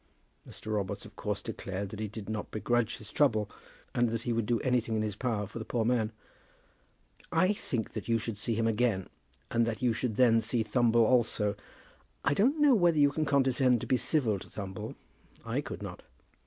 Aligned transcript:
Mr. 0.49 0.73
Robarts 0.73 1.05
of 1.05 1.15
course 1.15 1.43
declared 1.43 1.89
that 1.89 1.99
he 1.99 2.07
did 2.07 2.27
not 2.27 2.49
begrudge 2.49 2.97
his 2.97 3.11
trouble, 3.11 3.47
and 3.93 4.09
that 4.09 4.23
he 4.23 4.33
would 4.33 4.47
do 4.47 4.59
anything 4.61 4.95
in 4.95 5.03
his 5.03 5.15
power 5.15 5.45
for 5.45 5.59
the 5.59 5.63
poor 5.63 5.85
man. 5.85 6.11
"I 7.31 7.53
think 7.53 7.91
that 7.91 8.07
you 8.07 8.17
should 8.17 8.35
see 8.35 8.55
him 8.55 8.65
again, 8.65 9.09
and 9.51 9.63
that 9.67 9.83
you 9.83 9.93
should 9.93 10.15
then 10.15 10.41
see 10.41 10.63
Thumble 10.63 11.05
also. 11.05 11.55
I 12.25 12.33
don't 12.33 12.59
know 12.59 12.73
whether 12.73 12.97
you 12.97 13.11
can 13.11 13.25
condescend 13.25 13.79
to 13.81 13.85
be 13.85 13.95
civil 13.95 14.39
to 14.39 14.47
Thumble. 14.49 14.95
I 15.45 15.61
could 15.61 15.83
not." 15.83 16.01